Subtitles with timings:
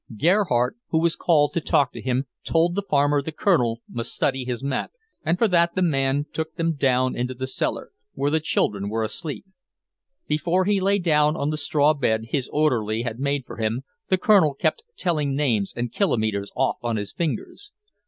[0.17, 4.43] Gerhardt, who was called to talk to him, told the farmer the Colonel must study
[4.45, 4.89] his map,
[5.23, 9.03] and for that the man took them down into the cellar, where the children were
[9.03, 9.45] asleep.
[10.25, 14.17] Before he lay down on the straw bed his orderly had made for him, the
[14.17, 17.71] Colonel kept telling names and kilometers off on his fingers.